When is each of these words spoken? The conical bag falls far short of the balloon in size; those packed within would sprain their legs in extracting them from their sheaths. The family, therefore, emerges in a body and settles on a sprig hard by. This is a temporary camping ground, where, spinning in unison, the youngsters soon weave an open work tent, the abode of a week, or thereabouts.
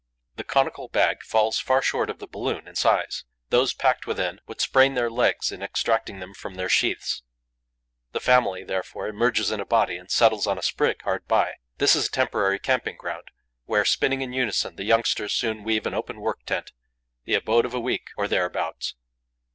The 0.35 0.43
conical 0.43 0.87
bag 0.87 1.21
falls 1.21 1.59
far 1.59 1.83
short 1.83 2.09
of 2.09 2.17
the 2.17 2.25
balloon 2.25 2.67
in 2.67 2.73
size; 2.73 3.23
those 3.49 3.71
packed 3.75 4.07
within 4.07 4.41
would 4.47 4.59
sprain 4.59 4.95
their 4.95 5.11
legs 5.11 5.51
in 5.51 5.61
extracting 5.61 6.17
them 6.19 6.33
from 6.33 6.55
their 6.55 6.69
sheaths. 6.69 7.21
The 8.11 8.19
family, 8.19 8.63
therefore, 8.63 9.07
emerges 9.07 9.51
in 9.51 9.59
a 9.59 9.63
body 9.63 9.97
and 9.97 10.09
settles 10.09 10.47
on 10.47 10.57
a 10.57 10.63
sprig 10.63 11.03
hard 11.03 11.27
by. 11.27 11.53
This 11.77 11.95
is 11.95 12.07
a 12.07 12.11
temporary 12.11 12.57
camping 12.57 12.97
ground, 12.97 13.29
where, 13.65 13.85
spinning 13.85 14.23
in 14.23 14.33
unison, 14.33 14.75
the 14.75 14.85
youngsters 14.85 15.33
soon 15.33 15.63
weave 15.63 15.85
an 15.85 15.93
open 15.93 16.19
work 16.19 16.47
tent, 16.47 16.71
the 17.25 17.35
abode 17.35 17.65
of 17.65 17.75
a 17.75 17.79
week, 17.79 18.07
or 18.17 18.27
thereabouts. 18.27 18.95